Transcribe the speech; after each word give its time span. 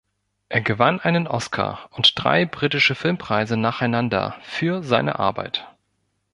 Er 0.49 0.61
gewann 0.61 0.99
einen 0.99 1.27
Oscar 1.27 1.87
und 1.91 2.13
drei 2.15 2.43
Britische 2.45 2.95
Filmpreise 2.95 3.55
nacheinander 3.55 4.35
für 4.41 4.81
seine 4.81 5.19
Arbeit. 5.19 5.67